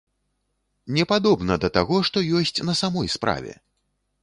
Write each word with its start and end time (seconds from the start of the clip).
Не 0.97 1.05
падобна 1.11 1.59
да 1.65 1.69
таго, 1.77 2.01
што 2.11 2.25
ёсць 2.41 2.57
на 2.71 2.77
самой 2.83 3.07
справе! 3.19 3.57